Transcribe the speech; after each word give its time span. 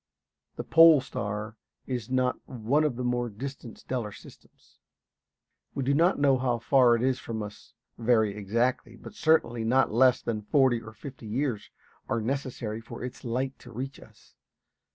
The 0.55 0.63
pole 0.63 0.99
star 0.99 1.57
is 1.85 2.09
not 2.09 2.39
one 2.49 2.83
of 2.83 2.95
the 2.95 3.03
more 3.03 3.29
distant 3.29 3.77
stellar 3.77 4.11
systems. 4.11 4.79
We 5.75 5.83
do 5.83 5.93
not 5.93 6.17
know 6.17 6.39
how 6.39 6.57
far 6.57 6.95
it 6.95 7.03
is 7.03 7.19
from 7.19 7.43
us 7.43 7.75
very 7.99 8.35
exactly, 8.35 8.95
but 8.95 9.13
certainly 9.13 9.63
not 9.63 9.91
less 9.93 10.19
than 10.19 10.41
forty 10.41 10.81
or 10.81 10.93
fifty 10.93 11.27
years 11.27 11.69
are 12.09 12.19
necessary 12.19 12.81
for 12.81 13.03
its 13.03 13.23
light 13.23 13.59
to 13.59 13.71
reach 13.71 13.99
us. 13.99 14.33